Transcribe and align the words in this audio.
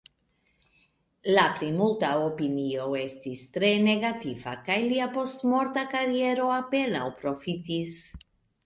La 1.35 1.43
plimulta 1.59 2.09
opinio 2.29 2.87
estis 3.01 3.45
tre 3.59 3.71
negativa, 3.91 4.55
kaj 4.71 4.79
lia 4.89 5.11
postmorta 5.21 5.89
kariero 5.97 6.51
apenaŭ 6.61 7.07
profitis. 7.25 7.99